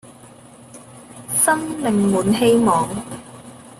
[1.43, 2.89] 生命滿希望